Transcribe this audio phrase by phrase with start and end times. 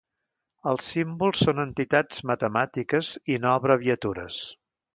[0.71, 4.41] Els símbols són entitats matemàtiques i no abreviatures.